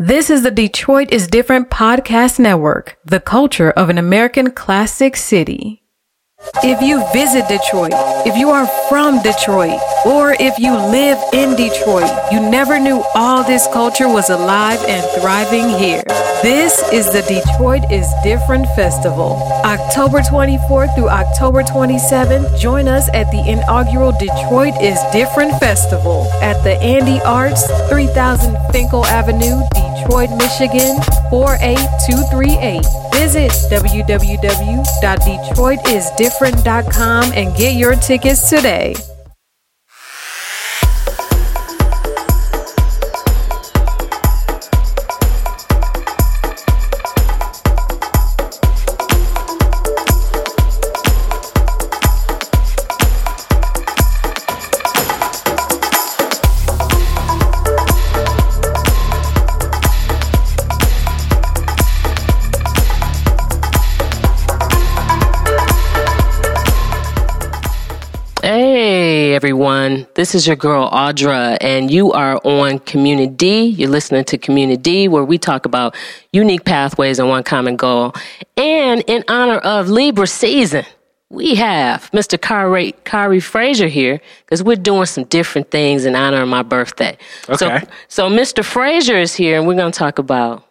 This 0.00 0.30
is 0.30 0.44
the 0.44 0.52
Detroit 0.52 1.10
is 1.10 1.26
Different 1.26 1.70
podcast 1.70 2.38
network, 2.38 2.98
the 3.04 3.18
culture 3.18 3.72
of 3.72 3.88
an 3.88 3.98
American 3.98 4.52
classic 4.52 5.16
city. 5.16 5.82
If 6.62 6.80
you 6.82 7.02
visit 7.12 7.48
Detroit, 7.48 7.92
if 8.26 8.36
you 8.36 8.50
are 8.50 8.66
from 8.88 9.22
Detroit, 9.22 9.80
or 10.04 10.36
if 10.38 10.58
you 10.58 10.72
live 10.72 11.18
in 11.32 11.56
Detroit, 11.56 12.10
you 12.30 12.40
never 12.40 12.78
knew 12.78 13.02
all 13.14 13.42
this 13.42 13.66
culture 13.72 14.08
was 14.08 14.28
alive 14.28 14.78
and 14.86 15.02
thriving 15.20 15.68
here. 15.68 16.02
This 16.42 16.82
is 16.92 17.06
the 17.06 17.22
Detroit 17.22 17.90
is 17.90 18.06
Different 18.22 18.66
Festival. 18.76 19.40
October 19.64 20.20
24th 20.20 20.94
through 20.94 21.08
October 21.08 21.62
27th, 21.62 22.58
join 22.60 22.86
us 22.86 23.08
at 23.14 23.30
the 23.30 23.40
inaugural 23.48 24.12
Detroit 24.12 24.74
is 24.82 25.00
Different 25.10 25.58
Festival 25.58 26.30
at 26.42 26.62
the 26.64 26.74
Andy 26.82 27.18
Arts, 27.22 27.66
3000 27.88 28.54
Fenkell 28.72 29.06
Avenue, 29.06 29.62
Detroit, 29.74 30.28
Michigan, 30.36 31.00
48238. 31.30 32.84
Visit 33.14 33.50
www.detroitisdifferent.com 33.70 36.27
and 37.32 37.56
get 37.56 37.74
your 37.74 37.94
tickets 37.94 38.50
today. 38.50 38.94
Everyone, 69.38 70.04
this 70.14 70.34
is 70.34 70.48
your 70.48 70.56
girl 70.56 70.90
Audra, 70.90 71.56
and 71.60 71.92
you 71.92 72.10
are 72.10 72.40
on 72.42 72.80
Community. 72.80 73.72
You're 73.78 73.88
listening 73.88 74.24
to 74.24 74.36
Community, 74.36 75.06
where 75.06 75.24
we 75.24 75.38
talk 75.38 75.64
about 75.64 75.94
unique 76.32 76.64
pathways 76.64 77.20
and 77.20 77.28
one 77.28 77.44
common 77.44 77.76
goal. 77.76 78.14
And 78.56 79.04
in 79.06 79.22
honor 79.28 79.58
of 79.58 79.90
Libra 79.90 80.26
season, 80.26 80.84
we 81.30 81.54
have 81.54 82.10
Mr. 82.10 82.36
Khary, 82.36 82.94
Khary 83.04 83.40
Frazier 83.40 83.86
here 83.86 84.20
because 84.44 84.64
we're 84.64 84.74
doing 84.74 85.06
some 85.06 85.22
different 85.22 85.70
things 85.70 86.04
in 86.04 86.16
honor 86.16 86.42
of 86.42 86.48
my 86.48 86.64
birthday. 86.64 87.16
Okay. 87.48 87.78
So, 87.78 87.80
so 88.08 88.28
Mr. 88.28 88.64
Frazier 88.64 89.18
is 89.18 89.36
here, 89.36 89.56
and 89.56 89.68
we're 89.68 89.76
going 89.76 89.92
to 89.92 89.96
talk 89.96 90.18
about 90.18 90.66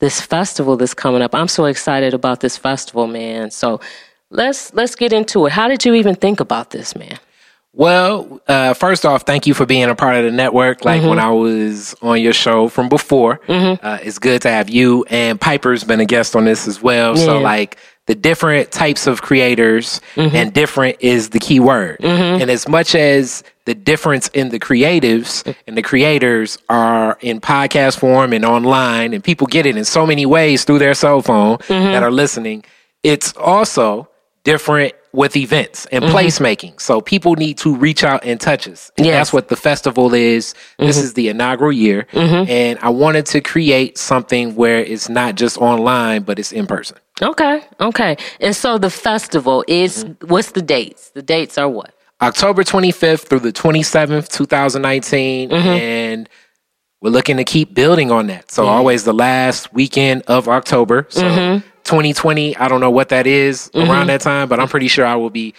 this 0.00 0.20
festival 0.20 0.76
that's 0.76 0.92
coming 0.92 1.22
up. 1.22 1.34
I'm 1.34 1.48
so 1.48 1.64
excited 1.64 2.12
about 2.12 2.40
this 2.40 2.58
festival, 2.58 3.06
man. 3.06 3.50
So 3.50 3.80
let's 4.28 4.74
let's 4.74 4.94
get 4.94 5.14
into 5.14 5.46
it. 5.46 5.52
How 5.52 5.68
did 5.68 5.86
you 5.86 5.94
even 5.94 6.14
think 6.14 6.40
about 6.40 6.68
this, 6.68 6.94
man? 6.94 7.18
Well, 7.76 8.40
uh, 8.46 8.72
first 8.74 9.04
off, 9.04 9.22
thank 9.22 9.48
you 9.48 9.54
for 9.54 9.66
being 9.66 9.84
a 9.84 9.96
part 9.96 10.14
of 10.16 10.24
the 10.24 10.30
network. 10.30 10.84
Like 10.84 11.02
when 11.02 11.18
mm-hmm. 11.18 11.26
I 11.26 11.30
was 11.30 11.94
on 12.00 12.20
your 12.20 12.32
show 12.32 12.68
from 12.68 12.88
before, 12.88 13.38
mm-hmm. 13.48 13.84
uh, 13.84 13.98
it's 14.00 14.20
good 14.20 14.42
to 14.42 14.48
have 14.48 14.70
you 14.70 15.04
and 15.10 15.40
Piper's 15.40 15.82
been 15.82 15.98
a 15.98 16.04
guest 16.04 16.36
on 16.36 16.44
this 16.44 16.68
as 16.68 16.80
well. 16.80 17.16
So 17.16 17.40
like 17.40 17.76
the 18.06 18.14
different 18.14 18.70
types 18.70 19.08
of 19.08 19.22
creators 19.22 20.00
mm-hmm. 20.14 20.36
and 20.36 20.52
different 20.52 20.98
is 21.00 21.30
the 21.30 21.40
key 21.40 21.58
word. 21.58 21.96
And 22.00 22.48
as 22.48 22.68
much 22.68 22.94
as 22.94 23.42
the 23.64 23.74
difference 23.74 24.28
in 24.28 24.50
the 24.50 24.60
creatives 24.60 25.52
and 25.66 25.76
the 25.76 25.82
creators 25.82 26.58
are 26.68 27.18
in 27.22 27.40
podcast 27.40 27.98
form 27.98 28.32
and 28.32 28.44
online 28.44 29.14
and 29.14 29.24
people 29.24 29.48
get 29.48 29.66
it 29.66 29.76
in 29.76 29.84
so 29.84 30.06
many 30.06 30.26
ways 30.26 30.64
through 30.64 30.78
their 30.78 30.94
cell 30.94 31.22
phone 31.22 31.58
that 31.68 32.04
are 32.04 32.12
listening, 32.12 32.64
it's 33.02 33.36
also 33.36 34.08
different 34.44 34.94
with 35.14 35.36
events 35.36 35.86
and 35.86 36.04
mm-hmm. 36.04 36.16
placemaking. 36.16 36.80
So 36.80 37.00
people 37.00 37.36
need 37.36 37.56
to 37.58 37.74
reach 37.74 38.02
out 38.02 38.24
and 38.24 38.40
touch 38.40 38.66
us. 38.66 38.90
And 38.98 39.06
Yes. 39.06 39.14
that's 39.14 39.32
what 39.32 39.48
the 39.48 39.56
festival 39.56 40.12
is. 40.12 40.54
This 40.78 40.96
mm-hmm. 40.96 41.04
is 41.04 41.14
the 41.14 41.28
inaugural 41.28 41.72
year. 41.72 42.06
Mm-hmm. 42.12 42.50
And 42.50 42.78
I 42.80 42.88
wanted 42.88 43.26
to 43.26 43.40
create 43.40 43.96
something 43.96 44.56
where 44.56 44.80
it's 44.80 45.08
not 45.08 45.36
just 45.36 45.56
online, 45.58 46.22
but 46.22 46.38
it's 46.38 46.50
in 46.50 46.66
person. 46.66 46.98
Okay, 47.22 47.62
okay. 47.80 48.16
And 48.40 48.56
so 48.56 48.76
the 48.76 48.90
festival 48.90 49.64
is 49.68 50.04
what's 50.26 50.50
the 50.50 50.62
dates? 50.62 51.10
The 51.10 51.22
dates 51.22 51.56
are 51.58 51.68
what? 51.68 51.94
October 52.20 52.64
25th 52.64 53.28
through 53.28 53.40
the 53.40 53.52
27th, 53.52 54.28
2019. 54.28 55.52
And 55.52 56.28
we're 57.00 57.10
looking 57.10 57.36
to 57.36 57.44
keep 57.44 57.72
building 57.72 58.10
on 58.10 58.26
that. 58.28 58.50
So 58.50 58.66
always 58.66 59.04
the 59.04 59.14
last 59.14 59.72
weekend 59.72 60.22
of 60.22 60.48
October. 60.48 61.06
So 61.10 61.62
2020, 61.84 62.56
I 62.56 62.68
don't 62.68 62.80
know 62.80 62.90
what 62.90 63.10
that 63.10 63.26
is 63.26 63.70
around 63.74 64.08
that 64.08 64.20
time, 64.20 64.48
but 64.48 64.58
I'm 64.60 64.68
pretty 64.68 64.88
sure 64.88 65.04
I 65.06 65.16
will 65.16 65.30
be 65.30 65.54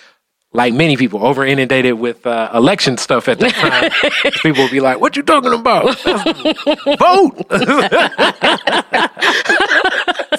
like 0.53 0.74
many 0.74 0.96
people 0.96 1.25
over 1.25 1.46
inundated 1.46 1.96
with 1.96 2.25
uh, 2.25 2.50
election 2.53 2.97
stuff 2.97 3.28
at 3.28 3.40
that 3.40 3.53
time. 4.13 4.31
people 4.41 4.63
will 4.63 4.72
be 4.72 4.80
like, 4.80 5.00
"What 5.00 5.16
you 5.18 5.24
talking 5.24 5.53
about? 5.53 6.00
Vote, 6.00 7.46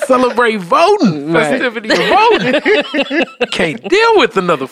celebrate 0.06 0.56
voting, 0.56 1.32
festivity 1.32 1.90
of 1.90 1.98
voting. 1.98 3.24
Can't 3.52 3.82
deal 3.88 4.18
with 4.18 4.36
another 4.36 4.66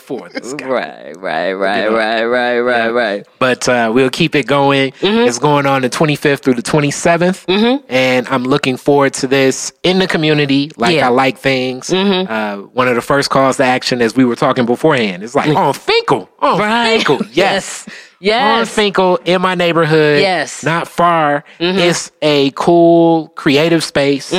guy. 0.53 0.67
Right, 0.67 1.13
right, 1.17 1.53
right, 1.53 1.87
right, 1.89 2.23
right, 2.23 2.59
right, 2.59 2.89
right. 2.89 3.27
but 3.39 3.67
uh, 3.69 3.91
we'll 3.93 4.09
keep 4.09 4.35
it 4.35 4.47
going. 4.47 4.91
Mm-hmm. 4.93 5.27
It's 5.27 5.39
going 5.39 5.65
on 5.65 5.81
the 5.81 5.89
25th 5.89 6.39
through 6.39 6.55
the 6.55 6.63
27th, 6.63 7.45
mm-hmm. 7.45 7.85
and 7.89 8.27
I'm 8.27 8.43
looking 8.43 8.77
forward 8.77 9.13
to 9.15 9.27
this 9.27 9.71
in 9.83 9.99
the 9.99 10.07
community. 10.07 10.71
Like 10.77 10.95
Yeah. 10.95 11.07
I 11.07 11.09
like 11.09 11.37
things. 11.37 11.87
Mm-hmm. 11.89 12.31
Uh, 12.31 12.67
one 12.67 12.87
of 12.87 12.95
the 12.95 13.01
first 13.01 13.29
calls 13.29 13.57
to 13.57 13.63
action, 13.63 14.01
as 14.01 14.15
we 14.15 14.25
were 14.25 14.35
talking 14.35 14.65
beforehand, 14.65 15.23
is 15.23 15.35
like 15.35 15.49
on 15.49 15.73
Fenkell, 15.73 16.27
on 16.39 16.59
Right. 16.59 17.01
Fenkell, 17.01 17.19
yes. 17.33 17.87
Yes. 18.19 18.41
On 18.41 18.59
Yes. 18.59 18.75
Fenkell 18.75 19.19
in 19.25 19.41
my 19.41 19.55
neighborhood, 19.55 20.21
Yes. 20.21 20.63
not 20.63 20.87
far. 20.87 21.43
It's 21.59 22.11
a 22.21 22.51
cool, 22.55 23.27
creative 23.35 23.83
space, 23.83 24.31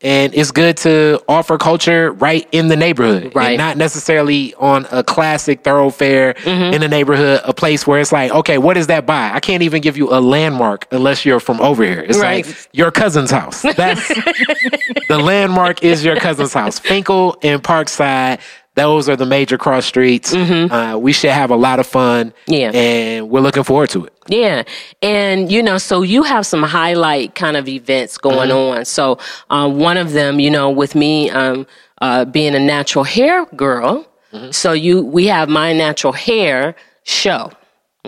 and 0.00 0.32
it's 0.34 0.52
good 0.52 0.76
to 0.78 1.20
offer 1.28 1.58
culture 1.58 2.12
right 2.12 2.46
in 2.52 2.68
the 2.68 2.76
neighborhood, 2.76 3.34
Right. 3.34 3.58
Not 3.58 3.76
necessarily 3.76 4.54
on 4.54 4.86
a 4.92 5.02
classic 5.02 5.64
thoroughfare 5.64 6.34
mm-hmm. 6.34 6.74
in 6.74 6.80
the 6.80 6.88
neighborhood, 6.88 7.40
a 7.44 7.52
place 7.52 7.86
where 7.86 8.00
it's 8.00 8.12
like, 8.12 8.30
okay, 8.30 8.58
what 8.58 8.76
is 8.76 8.86
that 8.86 9.06
by? 9.06 9.30
I 9.32 9.40
can't 9.40 9.62
even 9.64 9.82
give 9.82 9.96
you 9.96 10.12
a 10.12 10.20
landmark 10.20 10.86
unless 10.92 11.24
you're 11.24 11.40
from 11.40 11.60
over 11.60 11.82
here. 11.84 12.00
It's 12.00 12.18
Right. 12.18 12.46
like 12.46 12.68
your 12.72 12.90
cousin's 12.92 13.30
house. 13.32 13.62
That's 13.62 14.06
the 15.08 15.18
landmark 15.18 15.82
is 15.82 16.04
your 16.04 16.16
cousin's 16.16 16.52
house. 16.52 16.78
Fenkell 16.78 17.36
and 17.42 17.62
Parkside. 17.62 18.40
Those 18.78 19.08
are 19.08 19.16
the 19.16 19.26
major 19.26 19.58
cross 19.58 19.84
streets. 19.86 20.32
Uh, 20.34 20.96
we 20.98 21.12
should 21.12 21.30
have 21.30 21.50
a 21.50 21.56
lot 21.56 21.78
of 21.80 21.86
fun. 21.86 22.32
Yeah. 22.46 22.70
And 22.72 23.28
we're 23.30 23.40
looking 23.40 23.64
forward 23.64 23.90
to 23.90 24.04
it. 24.06 24.12
Yeah. 24.28 24.62
And, 25.02 25.50
you 25.50 25.62
know, 25.62 25.78
so 25.78 26.02
you 26.02 26.22
have 26.22 26.46
some 26.46 26.62
highlight 26.62 27.34
kind 27.34 27.56
of 27.56 27.68
events 27.68 28.18
going 28.18 28.50
on. 28.50 28.84
So, 28.84 29.18
um, 29.50 29.78
one 29.78 29.96
of 29.96 30.12
them, 30.12 30.38
you 30.38 30.50
know, 30.50 30.70
with 30.70 30.94
me, 30.94 31.30
um, 31.30 31.66
uh, 32.00 32.24
being 32.24 32.54
a 32.54 32.60
natural 32.60 33.04
hair 33.04 33.44
girl. 33.56 34.06
So 34.50 34.72
you, 34.72 35.02
we 35.02 35.26
have 35.26 35.48
my 35.48 35.72
natural 35.72 36.12
hair 36.12 36.76
show. 37.02 37.50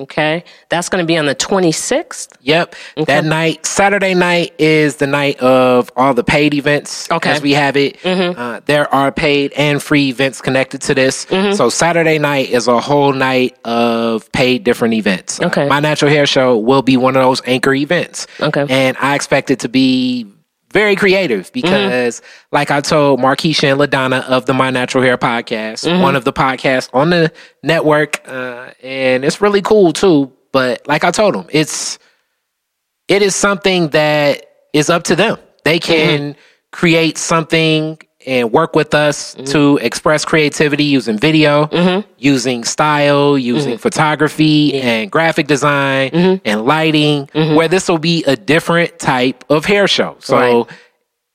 Okay. 0.00 0.44
That's 0.69 0.88
going 0.88 1.03
to 1.03 1.06
be 1.06 1.16
on 1.19 1.27
the 1.27 1.34
26th. 1.34 2.28
Yep. 2.41 2.75
That 3.06 3.25
night, 3.25 3.66
Saturday 3.66 4.15
night, 4.15 4.55
is 4.59 4.97
the 4.97 5.06
night 5.06 5.38
of 5.41 5.91
all 5.97 6.15
the 6.15 6.25
paid 6.25 6.55
events. 6.55 7.11
Okay. 7.11 7.31
As 7.31 7.43
we 7.43 7.53
have 7.53 7.77
it. 7.77 7.99
Uh, 8.05 8.60
there 8.66 8.93
are 8.94 9.12
paid 9.12 9.53
and 9.53 9.83
free 9.83 10.09
events 10.09 10.41
connected 10.41 10.81
to 10.83 10.94
this. 10.94 11.27
So 11.56 11.69
Saturday 11.69 12.19
night 12.19 12.49
is 12.50 12.66
a 12.69 12.81
whole 12.81 13.12
night 13.12 13.59
of 13.65 14.31
paid 14.33 14.65
different 14.65 14.94
events. 14.94 15.39
Uh, 15.41 15.47
Okay. 15.50 15.69
My 15.69 15.81
Natural 15.81 16.10
Hair 16.10 16.27
Show 16.27 16.56
will 16.59 16.83
be 16.83 16.97
one 16.97 17.16
of 17.16 17.22
those 17.25 17.43
anchor 17.47 17.75
events. 17.75 18.27
Okay. 18.41 18.65
And 18.71 18.97
I 19.00 19.15
expect 19.16 19.50
it 19.50 19.59
to 19.60 19.69
be 19.69 20.27
very 20.72 20.97
creative 20.97 21.53
mm-hmm. 21.53 21.61
because, 21.61 22.22
like 22.53 22.71
I 22.71 22.81
told 22.81 23.21
Marquisha 23.21 23.72
and 23.72 23.81
LaDonna 23.81 24.22
of 24.22 24.47
the 24.47 24.55
My 24.55 24.71
Natural 24.71 25.03
Hair 25.03 25.19
podcast, 25.19 25.87
mm-hmm. 25.87 26.03
one 26.03 26.17
of 26.17 26.25
the 26.25 26.33
podcasts 26.33 26.89
on 26.93 27.11
the 27.11 27.33
network, 27.63 28.27
uh, 28.28 28.71
and 28.83 29.25
it's 29.25 29.41
really 29.41 29.63
cool 29.63 29.93
too. 29.93 30.33
But 30.53 30.87
like 30.87 31.05
I 31.05 31.11
told 31.11 31.34
them, 31.34 31.47
it's 31.51 31.99
it 33.09 33.22
is 33.22 33.34
something 33.34 33.89
that 33.89 34.47
is 34.72 34.91
up 34.91 35.05
to 35.05 35.17
them. 35.17 35.39
They 35.65 35.78
mm-hmm. 35.78 35.93
can 35.93 36.37
create 36.72 37.19
something 37.19 37.99
and 38.27 38.53
work 38.53 38.77
with 38.77 38.95
us 38.95 39.34
mm-hmm. 39.34 39.45
to 39.45 39.78
express 39.78 40.25
creativity 40.25 40.84
using 40.84 41.19
video, 41.19 41.67
mm-hmm. 41.67 42.09
using 42.19 42.65
style, 42.65 43.39
using 43.39 43.72
mm-hmm. 43.75 43.81
photography 43.81 44.81
and 44.81 45.11
graphic 45.11 45.47
design 45.47 46.11
and 46.45 46.65
lighting, 46.65 47.28
where 47.33 47.69
this 47.69 47.89
will 47.89 47.99
be 47.99 48.25
a 48.25 48.37
different 48.37 48.99
type 48.99 49.45
of 49.49 49.65
hair 49.65 49.89
show. 49.89 50.17
So 50.21 50.37
Right. 50.37 50.78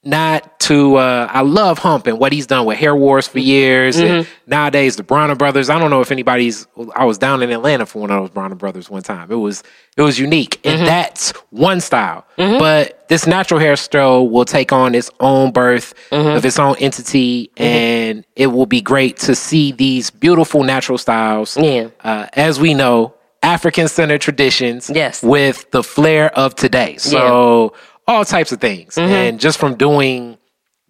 Not 0.06 0.60
to 0.62 0.96
uh 0.96 1.28
I 1.32 1.42
love 1.42 1.80
Hump 1.80 2.08
and 2.08 2.20
what 2.20 2.32
he's 2.32 2.48
done 2.48 2.66
with 2.66 2.78
Hair 2.78 2.96
Wars 2.96 3.28
for 3.28 3.40
years. 3.40 3.98
And 3.98 4.26
mm-hmm. 4.26 4.32
nowadays 4.50 4.96
the 4.96 5.04
Bronner 5.04 5.36
brothers, 5.36 5.70
I 5.70 5.80
don't 5.80 5.90
know 5.90 6.02
if 6.02 6.12
anybody's 6.12 6.68
I 6.96 7.06
was 7.06 7.18
down 7.18 7.42
in 7.42 7.52
Atlanta 7.52 7.86
for 7.86 8.00
one 8.00 8.12
of 8.12 8.22
those 8.22 8.30
Bronner 8.30 8.56
brothers 8.56 8.90
one 8.90 9.02
time. 9.02 9.32
It 9.32 9.36
was 9.36 9.64
it 9.98 10.02
was 10.02 10.20
unique. 10.20 10.62
And 10.64 10.78
mm-hmm. 10.78 10.86
that's 10.86 11.32
one 11.50 11.82
style. 11.82 12.26
Mm-hmm. 12.38 12.60
But 12.60 13.08
this 13.10 13.28
natural 13.28 13.60
hair 13.60 13.76
stroll 13.76 14.30
will 14.30 14.46
take 14.46 14.72
on 14.72 14.96
its 14.96 15.10
own 15.20 15.52
birth 15.52 15.94
of 16.12 16.46
its 16.46 16.60
own 16.60 16.76
entity 16.80 17.52
and 17.58 18.24
it 18.36 18.48
will 18.48 18.66
be 18.66 18.82
great 18.82 19.18
to 19.18 19.36
see 19.36 19.72
these 19.72 20.10
beautiful 20.12 20.64
natural 20.64 20.98
styles. 20.98 21.58
Yeah. 21.58 21.90
Uh, 22.04 22.28
as 22.34 22.60
we 22.60 22.74
know, 22.74 23.16
African 23.44 23.88
centered 23.88 24.22
traditions 24.22 24.90
Yes. 24.94 25.22
with 25.22 25.70
the 25.70 25.84
flair 25.84 26.36
of 26.38 26.56
today. 26.56 26.98
So 26.98 27.74
all 28.08 28.24
types 28.26 28.52
of 28.52 28.60
things. 28.62 28.98
And 28.98 29.40
just 29.40 29.58
from 29.60 29.76
doing 29.76 30.38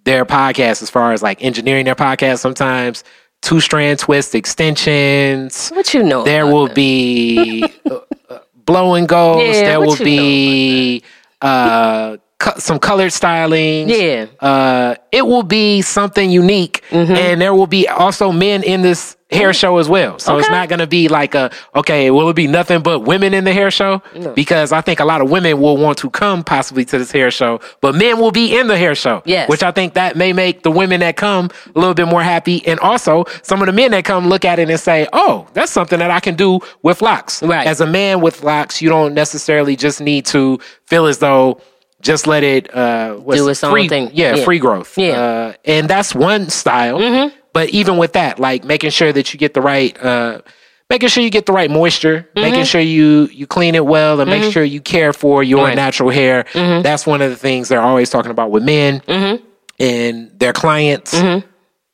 their 0.03 0.25
podcast 0.25 0.81
as 0.83 0.89
far 0.89 1.13
as 1.13 1.23
like 1.23 1.43
engineering 1.43 1.83
their 1.85 1.95
podcast 1.95 2.37
sometimes 2.39 3.03
two 3.41 3.59
strand 3.59 3.97
twist 3.99 4.35
extensions 4.35 5.69
What 5.69 5.93
you 5.95 6.03
know? 6.03 6.23
there 6.23 6.45
will 6.45 6.67
be 6.67 7.63
uh, 7.89 7.99
uh, 8.29 8.39
blow 8.53 8.93
and 8.93 9.07
goes 9.07 9.57
Yeah, 9.57 9.63
there 9.65 9.81
will 9.81 9.97
be 9.97 11.03
uh 11.41 12.17
co- 12.55 12.59
some 12.59 12.79
colored 12.79 13.11
styling 13.13 13.89
Yeah. 13.89 14.25
uh 14.39 14.95
it 15.11 15.25
will 15.25 15.43
be 15.43 15.81
something 15.81 16.29
unique 16.29 16.81
Mm-hmm. 16.91 17.13
and 17.15 17.41
there 17.41 17.53
will 17.53 17.67
be 17.67 17.87
also 17.87 18.31
men 18.31 18.63
in 18.63 18.81
this 18.81 19.15
hair 19.31 19.53
show 19.53 19.77
as 19.79 19.89
well 19.89 20.19
so 20.19 20.37
it's 20.37 20.49
not 20.49 20.69
going 20.69 20.79
to 20.79 20.87
be 20.87 21.07
like 21.09 21.33
a 21.35 21.49
okay 21.75 22.11
will 22.11 22.29
it 22.29 22.35
be 22.35 22.45
nothing 22.47 22.81
but 22.83 22.99
women 22.99 23.33
in 23.33 23.43
the 23.43 23.51
hair 23.51 23.71
show 23.71 24.01
because 24.35 24.71
i 24.71 24.81
think 24.81 24.99
a 24.99 25.03
lot 25.05 25.19
of 25.19 25.29
women 25.31 25.59
will 25.59 25.77
want 25.77 25.97
to 25.97 26.09
come 26.11 26.43
possibly 26.43 26.85
to 26.85 26.99
this 26.99 27.11
hair 27.11 27.31
show 27.31 27.59
but 27.81 27.95
men 27.95 28.19
will 28.19 28.31
be 28.31 28.55
in 28.57 28.67
the 28.67 28.77
hair 28.77 28.93
show 28.93 29.23
Yes. 29.25 29.49
which 29.49 29.63
i 29.63 29.71
think 29.71 29.95
that 29.95 30.15
may 30.15 30.31
make 30.31 30.61
the 30.61 30.69
women 30.71 30.99
that 30.99 31.17
come 31.17 31.49
a 31.75 31.79
little 31.79 31.95
bit 31.95 32.07
more 32.07 32.21
happy 32.23 32.65
and 32.67 32.79
also 32.81 33.25
some 33.41 33.61
of 33.61 33.65
the 33.65 33.73
men 33.73 33.91
that 33.91 34.05
come 34.05 34.27
look 34.29 34.45
at 34.45 34.59
it 34.59 34.69
and 34.69 34.79
say 34.79 35.07
oh 35.11 35.47
that's 35.53 35.71
something 35.71 35.99
that 35.99 36.11
i 36.11 36.19
can 36.19 36.35
do 36.35 36.59
with 36.83 37.01
locks 37.01 37.41
Right. 37.41 37.65
as 37.65 37.81
a 37.81 37.87
man 37.87 38.21
with 38.21 38.43
locks 38.43 38.79
you 38.81 38.89
don't 38.89 39.15
necessarily 39.15 39.75
just 39.75 39.99
need 40.01 40.27
to 40.27 40.59
feel 40.85 41.07
as 41.07 41.17
though 41.17 41.59
just 42.01 42.27
let 42.27 42.43
it 42.43 42.73
uh 42.75 43.15
what's 43.15 43.39
Do 43.39 43.47
it? 43.47 43.51
its 43.51 43.63
own 43.63 43.71
free, 43.71 43.87
thing. 43.89 44.11
Yeah, 44.13 44.35
Yeah. 44.35 44.43
free 44.45 44.59
growth. 44.59 44.97
Yeah. 44.97 45.19
Uh, 45.19 45.53
and 45.65 45.89
that's 45.89 46.13
one 46.15 46.49
style. 46.49 47.31
But 47.53 47.69
even 47.69 47.97
with 47.97 48.13
that, 48.13 48.37
like 48.39 48.63
making 48.65 48.89
sure 48.91 49.13
that 49.13 49.33
you 49.33 49.39
get 49.39 49.53
the 49.53 49.61
right 49.61 49.97
uh 50.03 50.41
making 50.89 51.09
sure 51.09 51.23
you 51.23 51.29
get 51.31 51.45
the 51.47 51.53
right 51.53 51.71
moisture, 51.71 52.29
making 52.35 52.65
sure 52.65 52.81
you 52.81 53.27
you 53.31 53.47
clean 53.47 53.73
it 53.75 53.85
well 53.85 54.19
and 54.19 54.29
make 54.29 54.51
sure 54.51 54.63
you 54.63 54.81
care 54.81 55.13
for 55.13 55.41
your 55.41 55.63
Right. 55.63 55.75
natural 55.75 56.09
hair. 56.09 56.45
That's 56.53 57.07
one 57.07 57.21
of 57.21 57.29
the 57.31 57.37
things 57.37 57.69
they're 57.69 57.81
always 57.81 58.09
talking 58.09 58.31
about 58.31 58.51
with 58.51 58.63
men 58.63 59.01
and 59.79 60.31
their 60.39 60.53
clients. 60.53 61.13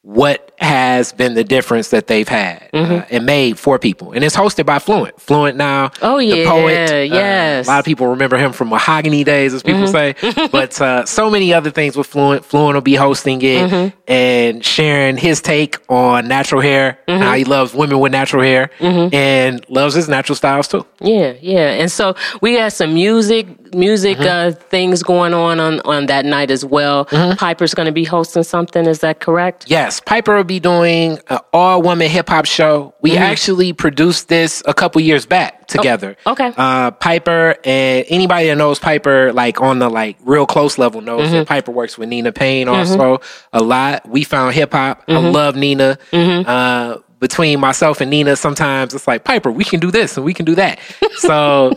What 0.03 0.51
has 0.57 1.13
been 1.13 1.35
the 1.35 1.43
difference 1.43 1.89
that 1.89 2.07
they've 2.07 2.27
had 2.27 2.69
uh, 2.73 3.05
and 3.11 3.23
made 3.23 3.59
for 3.59 3.77
people? 3.77 4.13
And 4.13 4.23
it's 4.23 4.35
hosted 4.35 4.65
by 4.65 4.79
Fluent. 4.79 5.21
Fluent 5.21 5.57
now. 5.57 5.91
Oh, 6.01 6.17
the 6.17 6.25
yeah, 6.25 6.49
poet. 6.49 6.89
uh, 7.11 7.61
a 7.63 7.69
lot 7.69 7.77
of 7.77 7.85
people 7.85 8.07
remember 8.07 8.35
him 8.35 8.51
from 8.51 8.69
Mahogany 8.69 9.23
Days, 9.23 9.53
as 9.53 9.61
people 9.61 9.85
say. 9.85 10.15
but 10.51 10.81
uh, 10.81 11.05
so 11.05 11.29
many 11.29 11.53
other 11.53 11.69
things 11.69 11.95
with 11.95 12.07
Fluent. 12.07 12.43
Fluent 12.43 12.73
will 12.73 12.81
be 12.81 12.95
hosting 12.95 13.43
it 13.43 13.93
and 14.07 14.65
sharing 14.65 15.17
his 15.17 15.39
take 15.39 15.77
on 15.87 16.27
natural 16.27 16.61
hair, 16.61 16.97
how 17.07 17.35
he 17.35 17.43
loves 17.43 17.75
women 17.75 17.99
with 17.99 18.11
natural 18.11 18.41
hair, 18.41 18.71
and 18.79 19.63
loves 19.69 19.93
his 19.93 20.09
natural 20.09 20.35
styles 20.35 20.67
too. 20.67 20.83
Yeah, 20.99 21.33
yeah. 21.39 21.73
And 21.73 21.91
so 21.91 22.15
we 22.41 22.55
got 22.55 22.73
some 22.73 22.95
music 22.95 23.45
music 23.73 24.17
mm-hmm. 24.17 24.57
uh, 24.57 24.59
things 24.69 25.03
going 25.03 25.33
on, 25.33 25.59
on 25.59 25.79
on 25.81 26.05
that 26.07 26.25
night 26.25 26.51
as 26.51 26.63
well. 26.65 27.05
Mm-hmm. 27.05 27.37
Piper's 27.37 27.73
going 27.73 27.85
to 27.85 27.91
be 27.91 28.03
hosting 28.03 28.43
something. 28.43 28.85
Is 28.85 28.99
that 28.99 29.19
correct? 29.19 29.65
Yes, 29.67 29.99
Piper 29.99 30.35
will 30.37 30.43
be 30.43 30.59
doing 30.59 31.19
an 31.27 31.39
all 31.53 31.81
woman 31.81 32.09
hip 32.09 32.29
hop 32.29 32.45
show. 32.45 32.93
We 33.01 33.11
mm-hmm. 33.11 33.23
actually 33.23 33.73
produced 33.73 34.27
this 34.29 34.63
a 34.65 34.73
couple 34.73 35.01
years 35.01 35.25
back 35.25 35.57
oh, 35.61 35.65
together. 35.67 36.17
okay. 36.25 36.53
Uh, 36.55 36.91
Piper 36.91 37.55
and 37.63 38.05
anybody 38.09 38.47
that 38.47 38.57
knows 38.57 38.79
Piper, 38.79 39.33
like 39.33 39.61
on 39.61 39.79
the 39.79 39.89
like 39.89 40.17
real 40.21 40.45
close 40.45 40.77
level, 40.77 41.01
knows 41.01 41.31
that 41.31 41.47
Piper 41.47 41.71
works 41.71 41.97
with 41.97 42.09
Nina 42.09 42.31
Payne 42.31 42.67
also 42.67 43.21
a 43.53 43.61
lot. 43.61 44.07
We 44.07 44.23
found 44.23 44.55
hip 44.55 44.73
hop. 44.73 45.03
I 45.07 45.17
love 45.17 45.55
Nina. 45.55 45.97
Uh, 46.11 46.97
between 47.21 47.59
myself 47.59 48.01
and 48.01 48.09
Nina, 48.09 48.35
sometimes 48.35 48.93
it's 48.93 49.07
like 49.07 49.23
Piper, 49.23 49.51
we 49.51 49.63
can 49.63 49.79
do 49.79 49.91
this 49.91 50.17
and 50.17 50.25
we 50.25 50.33
can 50.33 50.45
do 50.45 50.55
that. 50.55 50.79
So. 51.17 51.73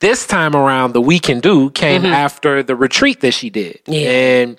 This 0.00 0.26
time 0.26 0.56
around, 0.56 0.92
the 0.92 1.00
We 1.00 1.18
Can 1.18 1.40
Do 1.40 1.70
came 1.70 2.02
mm-hmm. 2.02 2.12
after 2.12 2.62
the 2.62 2.74
retreat 2.74 3.20
that 3.20 3.32
she 3.32 3.50
did. 3.50 3.80
Yeah. 3.86 4.10
And 4.10 4.50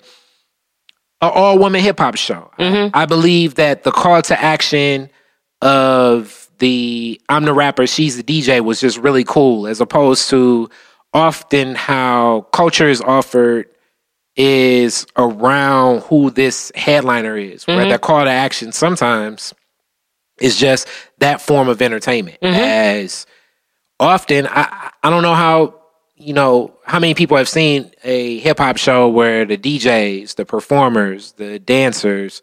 an 1.20 1.30
all 1.34 1.58
woman 1.58 1.80
hip 1.80 1.98
hop 1.98 2.16
show. 2.16 2.50
Mm-hmm. 2.58 2.90
I 2.94 3.06
believe 3.06 3.56
that 3.56 3.82
the 3.82 3.90
call 3.90 4.22
to 4.22 4.40
action 4.40 5.10
of 5.60 6.48
the 6.58 7.20
I'm 7.28 7.44
the 7.44 7.52
rapper, 7.52 7.86
she's 7.86 8.16
the 8.16 8.22
DJ 8.22 8.60
was 8.60 8.80
just 8.80 8.98
really 8.98 9.24
cool, 9.24 9.66
as 9.66 9.80
opposed 9.80 10.30
to 10.30 10.70
often 11.12 11.74
how 11.74 12.42
culture 12.52 12.88
is 12.88 13.00
offered 13.00 13.68
is 14.36 15.06
around 15.16 16.02
who 16.04 16.30
this 16.30 16.72
headliner 16.74 17.36
is. 17.36 17.66
Where 17.66 17.78
mm-hmm. 17.78 17.90
the 17.90 17.98
call 17.98 18.24
to 18.24 18.30
action 18.30 18.72
sometimes 18.72 19.54
is 20.40 20.56
just 20.56 20.88
that 21.18 21.40
form 21.40 21.68
of 21.68 21.82
entertainment. 21.82 22.38
As 22.42 23.26
often, 24.02 24.46
I 24.46 24.90
I 25.02 25.10
don't 25.10 25.22
know 25.22 25.34
how 25.34 25.74
you 26.16 26.32
know 26.34 26.74
how 26.84 26.98
many 26.98 27.14
people 27.14 27.36
have 27.36 27.48
seen 27.48 27.90
a 28.04 28.38
hip 28.38 28.58
hop 28.58 28.76
show 28.76 29.08
where 29.08 29.44
the 29.44 29.56
DJs, 29.56 30.34
the 30.36 30.44
performers, 30.44 31.32
the 31.32 31.58
dancers, 31.58 32.42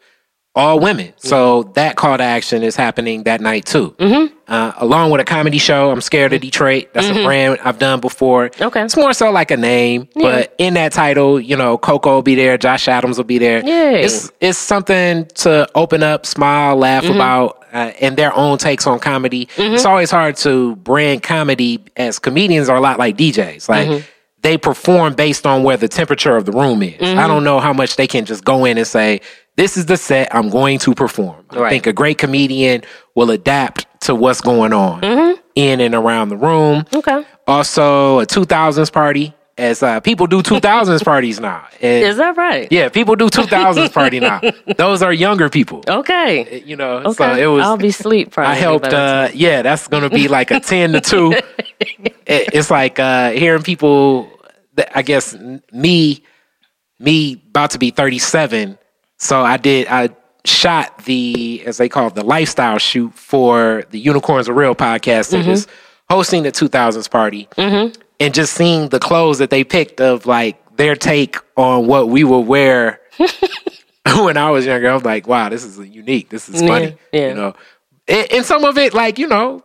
all 0.56 0.80
women. 0.80 1.14
So 1.18 1.64
mm-hmm. 1.64 1.74
that 1.74 1.96
call 1.96 2.18
to 2.18 2.24
action 2.24 2.64
is 2.64 2.76
happening 2.76 3.24
that 3.24 3.42
night 3.42 3.66
too. 3.66 3.92
Mm-hmm. 3.92 4.36
Uh, 4.48 4.74
along 4.78 5.12
with 5.12 5.22
a 5.22 5.24
comedy 5.24 5.60
show, 5.60 5.92
I'm 5.92 6.02
scared 6.02 6.34
of 6.34 6.42
Detroit. 6.42 6.90
That's 6.94 7.08
a 7.08 7.12
mm-hmm. 7.12 7.24
brand 7.24 7.60
I've 7.64 7.78
done 7.78 8.00
before. 8.00 8.50
Okay. 8.60 8.84
it's 8.84 8.98
more 8.98 9.14
so 9.14 9.32
like 9.32 9.52
a 9.52 9.58
name, 9.58 10.10
but 10.16 10.56
in 10.58 10.74
that 10.74 10.92
title, 10.92 11.40
you 11.40 11.56
know, 11.56 11.78
Coco 11.78 12.16
will 12.16 12.22
be 12.24 12.34
there, 12.34 12.58
Josh 12.58 12.88
Adams 12.88 13.18
will 13.18 13.26
be 13.26 13.38
there. 13.38 13.64
Yay. 13.64 14.02
It's 14.02 14.32
it's 14.40 14.58
something 14.58 15.26
to 15.36 15.70
open 15.76 16.02
up, 16.02 16.26
smile, 16.26 16.76
laugh 16.76 17.06
about, 17.06 17.64
uh, 17.72 17.92
and 18.02 18.18
their 18.18 18.36
own 18.36 18.58
takes 18.58 18.88
on 18.88 19.00
comedy. 19.00 19.48
It's 19.56 19.86
always 19.86 20.10
hard 20.10 20.36
to 20.38 20.76
brand 20.78 21.22
comedy 21.22 21.84
as 21.96 22.18
comedians 22.18 22.70
are 22.70 22.78
a 22.78 22.82
lot 22.82 22.98
like 22.98 23.18
DJs. 23.18 23.70
Like 23.70 24.04
they 24.42 24.58
perform 24.58 25.14
based 25.14 25.46
on 25.46 25.64
where 25.64 25.78
the 25.78 25.88
temperature 25.88 26.36
of 26.36 26.46
the 26.46 26.52
room 26.52 26.82
is. 26.82 27.02
I 27.02 27.28
don't 27.28 27.44
know 27.44 27.60
how 27.60 27.74
much 27.74 27.98
they 27.98 28.08
can 28.08 28.26
just 28.26 28.44
go 28.44 28.66
in 28.66 28.78
and 28.78 28.88
say, 28.88 29.22
"This 29.62 29.78
is 29.78 29.86
the 29.86 29.98
set 29.98 30.34
I'm 30.34 30.50
going 30.50 30.80
to 30.86 30.92
perform." 30.96 31.40
I 31.52 31.70
think 31.70 31.86
a 31.88 31.94
great 31.94 32.18
comedian 32.18 32.82
will 33.16 33.30
adapt 33.32 33.86
to 34.06 34.16
what's 34.16 34.42
going 34.42 34.74
on 34.74 35.04
in 35.56 35.76
and 35.82 35.94
around 36.02 36.30
the 36.30 36.38
room. 36.38 36.86
Okay. 36.96 37.20
Also, 37.48 38.20
a 38.22 38.26
2000s 38.26 38.92
party. 38.92 39.34
As 39.70 39.84
uh, 39.84 40.00
people 40.00 40.26
do 40.26 40.42
2000s 40.42 41.04
parties 41.12 41.38
now. 41.42 41.62
And- 41.82 42.06
Is 42.06 42.16
that 42.16 42.38
right? 42.38 42.72
yeah, 42.72 42.88
people 42.88 43.18
do 43.18 43.28
2000s 43.28 43.92
party 43.92 44.22
now. 44.22 44.40
Those 44.78 45.02
are 45.04 45.12
younger 45.12 45.50
people. 45.50 45.84
Okay. 45.86 46.64
You 46.66 46.78
know, 46.78 47.00
Okay. 47.12 47.14
so 47.14 47.36
it 47.36 47.48
was. 47.48 47.66
I'll 47.66 47.76
be 47.76 47.92
sleep 47.92 48.32
Probably 48.36 48.54
I 48.54 48.56
helped. 48.56 48.84
by 48.84 48.90
the 48.90 48.96
time- 48.96 49.26
Uh, 49.26 49.32
yeah, 49.34 49.62
that's 49.62 49.90
gonna 49.90 50.10
be 50.10 50.30
like 50.30 50.52
a 50.52 50.62
ten 50.62 50.94
to 50.94 51.02
two. 51.02 51.34
It- 51.80 52.50
it's 52.58 52.72
like 52.72 53.00
uh, 53.00 53.32
hearing 53.32 53.64
people. 53.64 54.30
that- 54.76 54.92
I 54.96 55.02
guess 55.02 55.36
me, 55.74 56.24
me 57.00 57.34
about 57.50 57.72
to 57.72 57.80
be 57.80 57.92
thirty 57.92 58.20
seven. 58.20 58.78
So 59.20 59.42
I 59.42 59.58
did. 59.58 59.88
I 59.88 60.10
shot 60.46 61.06
the 61.06 61.64
as 61.66 61.78
they 61.78 61.90
call 61.90 62.08
it 62.08 62.16
the 62.16 62.24
lifestyle 62.24 62.78
shoot 62.78 63.14
for 63.14 63.84
the 63.92 64.00
Unicorns 64.00 64.50
Are 64.50 64.54
Real 64.54 64.76
podcast 64.76 65.32
that 65.32 65.42
mm-hmm. 65.42 65.52
is 65.52 65.68
hosting 66.10 66.44
the 66.44 66.52
two 66.52 66.68
thousands 66.68 67.08
party, 67.08 67.48
mm-hmm. 67.58 68.00
and 68.20 68.34
just 68.34 68.54
seeing 68.54 68.90
the 68.90 69.00
clothes 69.00 69.38
that 69.40 69.50
they 69.50 69.64
picked 69.64 70.02
of 70.02 70.26
like 70.26 70.78
their 70.78 70.96
take 70.96 71.38
on 71.58 71.88
what 71.88 72.10
we 72.10 72.24
would 72.24 72.48
wear 72.48 73.02
when 74.18 74.38
I 74.38 74.50
was 74.50 74.66
younger, 74.66 74.90
I 74.90 74.94
was 74.94 75.06
like, 75.06 75.28
wow, 75.28 75.50
this 75.50 75.64
is 75.64 75.78
unique. 75.78 76.30
This 76.30 76.50
is 76.50 76.62
funny. 76.62 76.96
yeah. 77.12 77.30
You 77.30 77.34
know, 77.36 77.54
and, 78.08 78.32
and 78.32 78.46
some 78.46 78.64
of 78.64 78.78
it, 78.78 78.94
like, 78.94 79.20
you 79.20 79.28
know, 79.28 79.64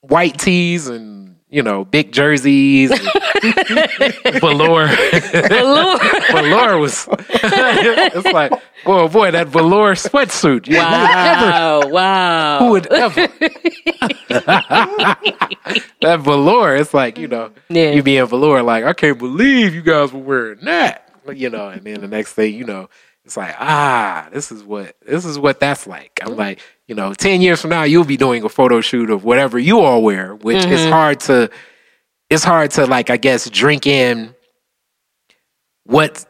white 0.00 0.38
tees 0.38 0.88
and, 0.88 1.29
you 1.50 1.62
know, 1.62 1.84
big 1.84 2.12
jerseys. 2.12 2.90
and 2.92 3.00
velour. 4.40 4.86
velour 4.86 6.78
was, 6.84 7.08
it's 7.12 8.32
like, 8.32 8.52
boy, 8.84 9.08
boy, 9.08 9.30
that 9.32 9.48
velour 9.48 9.94
sweatsuit. 9.94 10.66
You 10.68 10.76
Wow. 10.76 11.88
wow. 11.88 12.58
Who 12.60 12.70
would 12.72 12.86
ever? 12.92 13.26
that 16.00 16.20
velour, 16.20 16.76
it's 16.76 16.94
like, 16.94 17.18
you 17.18 17.28
know, 17.28 17.50
Yeah. 17.68 17.90
you 17.92 18.02
be 18.02 18.16
in 18.16 18.26
velour, 18.26 18.62
like, 18.62 18.84
I 18.84 18.92
can't 18.92 19.18
believe 19.18 19.74
you 19.74 19.82
guys 19.82 20.12
were 20.12 20.20
wearing 20.20 20.60
that. 20.64 21.06
You 21.32 21.50
know, 21.50 21.68
and 21.68 21.82
then 21.84 22.00
the 22.00 22.08
next 22.08 22.32
thing, 22.32 22.54
you 22.54 22.64
know, 22.64 22.88
it's 23.24 23.36
like, 23.36 23.54
ah, 23.58 24.28
this 24.32 24.50
is 24.50 24.62
what 24.62 24.96
this 25.06 25.24
is 25.24 25.38
what 25.38 25.60
that's 25.60 25.86
like. 25.86 26.18
I'm 26.22 26.30
mm-hmm. 26.30 26.38
like, 26.38 26.60
you 26.86 26.94
know, 26.94 27.14
ten 27.14 27.40
years 27.40 27.60
from 27.60 27.70
now, 27.70 27.82
you'll 27.82 28.04
be 28.04 28.16
doing 28.16 28.42
a 28.44 28.48
photo 28.48 28.80
shoot 28.80 29.10
of 29.10 29.24
whatever 29.24 29.58
you 29.58 29.80
all 29.80 30.02
wear, 30.02 30.34
which 30.34 30.64
is 30.64 30.80
mm-hmm. 30.80 30.92
hard 30.92 31.20
to 31.20 31.50
it's 32.30 32.44
hard 32.44 32.70
to 32.72 32.86
like, 32.86 33.10
I 33.10 33.16
guess, 33.16 33.50
drink 33.50 33.86
in 33.86 34.34
what 35.84 36.24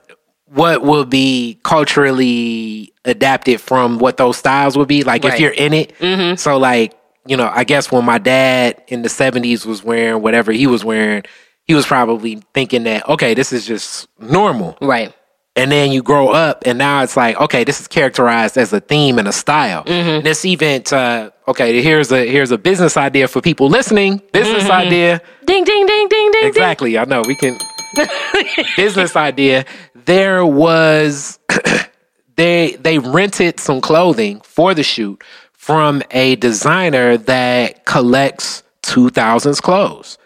what 0.46 0.82
will 0.82 1.04
be 1.04 1.60
culturally 1.62 2.92
adapted 3.04 3.60
from 3.60 3.98
what 3.98 4.16
those 4.16 4.36
styles 4.36 4.76
would 4.76 4.88
be. 4.88 5.04
Like 5.04 5.22
Right. 5.22 5.34
if 5.34 5.40
you're 5.40 5.52
in 5.52 5.72
it. 5.72 5.96
Mm-hmm. 5.98 6.36
So 6.36 6.58
like, 6.58 6.94
you 7.26 7.36
know, 7.36 7.50
I 7.54 7.64
guess 7.64 7.92
when 7.92 8.04
my 8.04 8.18
dad 8.18 8.82
in 8.88 9.02
the 9.02 9.08
seventies 9.08 9.64
was 9.64 9.84
wearing 9.84 10.22
whatever 10.22 10.50
he 10.50 10.66
was 10.66 10.84
wearing, 10.84 11.22
he 11.66 11.74
was 11.74 11.86
probably 11.86 12.42
thinking 12.52 12.82
that, 12.84 13.08
okay, 13.08 13.34
this 13.34 13.52
is 13.52 13.64
just 13.64 14.08
normal. 14.18 14.76
Right. 14.80 15.14
And 15.56 15.70
then 15.70 15.90
you 15.90 16.02
grow 16.02 16.28
up 16.28 16.62
and 16.64 16.78
now 16.78 17.02
it's 17.02 17.16
like, 17.16 17.38
okay, 17.40 17.64
this 17.64 17.80
is 17.80 17.88
characterized 17.88 18.56
as 18.56 18.72
a 18.72 18.80
theme 18.80 19.18
and 19.18 19.26
a 19.26 19.32
style. 19.32 19.82
Mm-hmm. 19.84 20.22
This 20.24 20.44
event, 20.44 20.92
uh, 20.92 21.30
okay, 21.48 21.82
here's 21.82 22.12
a 22.12 22.24
here's 22.30 22.52
a 22.52 22.56
business 22.58 22.96
idea 22.96 23.26
for 23.28 23.40
people 23.42 23.68
listening. 23.68 24.22
Business 24.32 24.62
Mm-hmm. 24.62 24.72
idea. 24.72 25.20
Ding 25.44 25.64
ding 25.64 25.86
ding 25.86 26.08
ding 26.08 26.30
ding 26.30 26.46
Exactly. 26.46 26.96
I 26.96 27.04
know 27.04 27.22
we 27.26 27.34
can. 27.34 27.58
business 28.76 29.16
idea. 29.16 29.64
There 30.06 30.46
was 30.46 31.40
they 32.36 32.76
they 32.80 32.98
rented 33.00 33.58
some 33.58 33.80
clothing 33.80 34.40
for 34.42 34.72
the 34.72 34.84
shoot 34.84 35.22
from 35.52 36.00
a 36.12 36.36
designer 36.36 37.16
that 37.16 37.84
collects 37.86 38.62
2000s 38.84 39.60
clothes. 39.60 40.16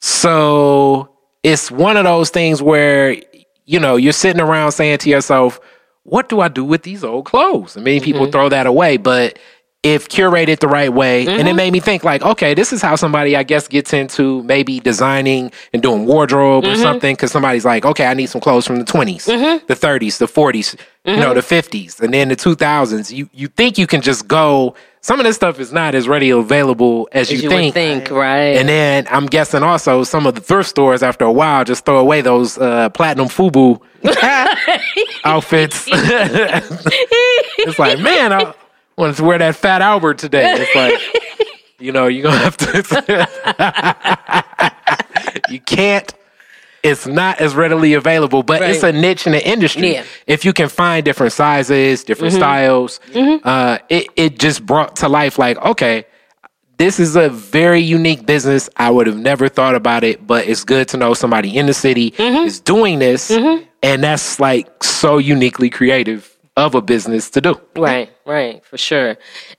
So 0.00 1.16
it's 1.42 1.70
one 1.70 1.96
of 1.96 2.04
those 2.04 2.30
things 2.30 2.62
where 2.62 3.16
you 3.70 3.78
know 3.78 3.96
you're 3.96 4.12
sitting 4.12 4.40
around 4.40 4.72
saying 4.72 4.98
to 4.98 5.10
yourself, 5.10 5.60
"What 6.02 6.28
do 6.28 6.40
I 6.40 6.48
do 6.48 6.64
with 6.64 6.82
these 6.82 7.04
old 7.04 7.26
clothes?" 7.26 7.76
And 7.76 7.84
many 7.84 8.00
people 8.00 8.22
mm-hmm. 8.22 8.32
throw 8.32 8.48
that 8.48 8.66
away, 8.66 8.96
but 8.96 9.38
if 9.82 10.08
curated 10.08 10.58
the 10.58 10.68
right 10.68 10.92
way, 10.92 11.22
and 11.22 11.30
it 11.30 11.44
mm-hmm. 11.44 11.56
made 11.56 11.72
me 11.72 11.80
think 11.80 12.04
like, 12.04 12.22
okay, 12.22 12.52
this 12.52 12.72
is 12.72 12.82
how 12.82 12.96
somebody 12.96 13.36
I 13.36 13.44
guess 13.44 13.66
gets 13.68 13.92
into 13.92 14.42
maybe 14.42 14.80
designing 14.80 15.52
and 15.72 15.82
doing 15.82 16.04
wardrobe 16.04 16.64
or 16.64 16.68
mm-hmm. 16.68 16.82
something. 16.82 17.14
Because 17.14 17.30
somebody's 17.30 17.64
like, 17.64 17.86
okay, 17.86 18.06
I 18.06 18.14
need 18.14 18.26
some 18.26 18.40
clothes 18.40 18.66
from 18.66 18.78
the 18.78 18.84
20s, 18.84 19.24
the 19.66 19.74
30s, 19.74 20.18
the 20.18 20.26
40s, 20.26 20.78
you 21.06 21.16
know, 21.16 21.32
the 21.32 21.40
50s, 21.40 22.00
and 22.00 22.12
then 22.12 22.28
the 22.28 22.36
2000s. 22.36 23.10
You 23.10 23.30
you 23.32 23.48
think 23.48 23.78
you 23.78 23.86
can 23.86 24.00
just 24.00 24.26
go. 24.28 24.74
Some 25.02 25.18
of 25.18 25.24
this 25.24 25.36
stuff 25.36 25.58
is 25.58 25.72
not 25.72 25.94
as 25.94 26.06
ready 26.08 26.28
available 26.28 27.08
as, 27.12 27.30
As 27.30 27.32
you, 27.32 27.44
you 27.44 27.48
think. 27.48 27.74
would 27.74 27.74
think, 27.74 28.10
right? 28.10 28.58
And 28.58 28.68
then 28.68 29.06
I'm 29.10 29.24
guessing 29.26 29.62
also 29.62 30.04
some 30.04 30.26
of 30.26 30.34
the 30.34 30.42
thrift 30.42 30.68
stores 30.68 31.02
after 31.02 31.24
a 31.24 31.32
while 31.32 31.64
just 31.64 31.86
throw 31.86 31.96
away 31.98 32.20
those 32.20 32.58
uh, 32.58 32.90
platinum 32.90 33.28
FUBU 33.28 33.80
outfits. 35.24 35.84
it's 35.90 37.78
like, 37.78 37.98
man, 37.98 38.34
I 38.34 38.52
wanted 38.98 39.16
to 39.16 39.24
wear 39.24 39.38
that 39.38 39.56
Fat 39.56 39.80
Albert 39.80 40.18
today. 40.18 40.54
It's 40.58 40.74
like, 40.74 41.00
you 41.78 41.92
know, 41.92 42.06
you're 42.06 42.24
going 42.24 42.36
to 42.36 42.44
have 42.44 42.58
to. 42.58 43.26
you 45.48 45.60
can't. 45.60 46.12
It's 46.82 47.06
not 47.06 47.40
as 47.40 47.54
readily 47.54 47.94
available, 47.94 48.42
but 48.42 48.62
it's 48.62 48.82
a 48.82 48.92
niche 48.92 49.26
in 49.26 49.32
the 49.32 49.46
industry. 49.46 49.94
Yeah. 49.94 50.04
If 50.26 50.44
you 50.44 50.52
can 50.52 50.68
find 50.68 51.04
different 51.04 51.32
sizes, 51.32 52.04
different 52.04 52.32
styles, 52.34 53.00
uh, 53.14 53.78
it, 53.88 54.06
it 54.16 54.38
just 54.38 54.64
brought 54.64 54.96
to 54.96 55.08
life 55.08 55.38
like, 55.38 55.58
okay, 55.58 56.06
this 56.78 56.98
is 56.98 57.16
a 57.16 57.28
very 57.28 57.80
unique 57.80 58.24
business. 58.24 58.70
I 58.76 58.88
would 58.90 59.06
have 59.06 59.18
never 59.18 59.48
thought 59.50 59.74
about 59.74 60.04
it, 60.04 60.26
but 60.26 60.46
it's 60.48 60.64
good 60.64 60.88
to 60.88 60.96
know 60.96 61.12
somebody 61.12 61.54
in 61.56 61.66
the 61.66 61.74
city 61.74 62.14
is 62.18 62.60
doing 62.60 62.98
this. 62.98 63.30
And 63.30 64.02
that's 64.04 64.40
like 64.40 64.82
so 64.82 65.18
uniquely 65.18 65.68
creative 65.68 66.34
of 66.56 66.74
a 66.74 66.80
business 66.82 67.28
to 67.30 67.40
do. 67.42 67.60
Right, 67.76 68.10
right, 68.26 68.64
for 68.64 68.76
sure. 68.78 69.16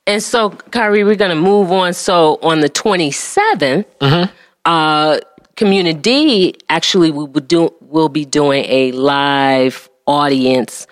And 0.07 0.21
so, 0.21 0.49
Khary, 0.49 1.03
we're 1.05 1.15
going 1.15 1.29
to 1.35 1.41
move 1.41 1.71
on. 1.71 1.93
So, 1.93 2.37
on 2.41 2.59
the 2.61 2.69
27th, 2.69 3.85
Mm-hmm. 4.01 4.31
uh, 4.65 5.19
Community 5.55 6.55
actually 6.69 7.11
will 7.11 7.27
be, 7.27 7.41
do, 7.41 7.73
will 7.81 8.09
be 8.09 8.25
doing 8.25 8.65
a 8.65 8.91
live 8.93 9.89
audience 10.07 10.87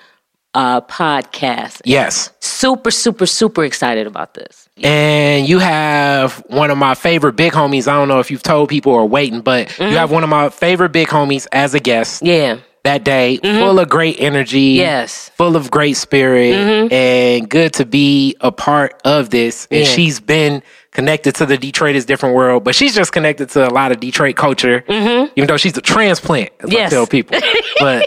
uh, 0.53 0.81
podcast. 0.81 1.81
Yes. 1.85 2.31
Super, 2.39 2.91
super, 2.91 3.25
super 3.25 3.63
excited 3.63 4.07
about 4.07 4.33
this. 4.33 4.67
And 4.77 5.47
you 5.47 5.59
have 5.59 6.43
one 6.47 6.71
of 6.71 6.77
my 6.77 6.95
favorite 6.95 7.33
big 7.33 7.53
homies. 7.53 7.87
I 7.87 7.95
don't 7.95 8.07
know 8.07 8.19
if 8.19 8.31
you've 8.31 8.43
told 8.43 8.69
people 8.69 8.91
or 8.91 9.05
waiting, 9.05 9.41
but 9.41 9.67
you 9.77 9.85
mm-hmm. 9.85 9.95
have 9.95 10.11
one 10.11 10.23
of 10.23 10.29
my 10.29 10.49
favorite 10.49 10.91
big 10.91 11.07
homies 11.07 11.47
as 11.51 11.73
a 11.73 11.79
guest 11.79 12.21
Yeah. 12.23 12.59
that 12.83 13.03
day, 13.03 13.39
mm-hmm. 13.43 13.59
full 13.59 13.79
of 13.79 13.89
great 13.89 14.17
energy. 14.19 14.75
Yes. 14.77 15.29
Full 15.35 15.55
of 15.55 15.69
great 15.69 15.97
spirit 15.97 16.55
mm-hmm. 16.55 16.93
and 16.93 17.49
good 17.49 17.73
to 17.73 17.85
be 17.85 18.35
a 18.41 18.51
part 18.51 18.99
of 19.05 19.29
this. 19.29 19.67
And 19.69 19.81
Yeah. 19.81 19.85
she's 19.85 20.19
been 20.19 20.63
connected 20.99 21.33
to 21.35 21.45
the 21.45 21.57
Detroit 21.57 21.95
is 21.95 22.03
different 22.03 22.35
world, 22.35 22.65
but 22.65 22.75
she's 22.75 22.93
just 22.93 23.13
connected 23.13 23.47
to 23.51 23.65
a 23.65 23.71
lot 23.71 23.93
of 23.93 24.01
Detroit 24.01 24.35
culture, 24.35 24.83
even 24.89 25.47
though 25.47 25.55
she's 25.55 25.77
a 25.77 25.81
transplant, 25.81 26.49
as 26.59 26.69
Yes. 26.69 26.91
I 26.91 26.95
tell 26.95 27.07
people. 27.07 27.39
but 27.79 28.05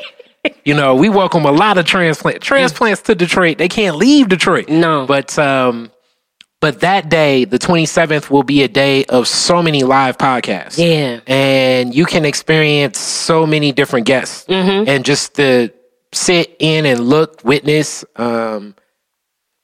you 0.66 0.75
know, 0.75 0.94
we 0.94 1.08
welcome 1.08 1.46
a 1.46 1.52
lot 1.52 1.78
of 1.78 1.87
transplant 1.87 2.42
transplants 2.42 3.00
to 3.02 3.14
Detroit. 3.14 3.56
They 3.56 3.68
can't 3.68 3.96
leave 3.96 4.28
Detroit. 4.28 4.68
No. 4.68 5.06
But 5.06 5.38
um 5.38 5.90
but 6.61 6.80
that 6.80 7.08
day, 7.08 7.44
the 7.44 7.58
27th, 7.58 8.30
will 8.30 8.44
be 8.44 8.62
a 8.62 8.68
day 8.68 9.04
of 9.06 9.26
so 9.26 9.62
many 9.62 9.82
live 9.82 10.16
podcasts. 10.18 10.76
Yeah. 10.78 11.20
And 11.26 11.92
you 11.94 12.04
can 12.04 12.25
experience 12.25 12.99
so 13.00 13.46
many 13.46 13.72
different 13.72 14.06
guests. 14.06 14.44
Mm-hmm. 14.46 14.88
And 14.88 15.04
just 15.04 15.34
to 15.37 15.72
sit 16.12 16.54
in 16.61 16.87
and 16.87 17.00
look, 17.00 17.42
witness 17.42 18.04
um, 18.14 18.76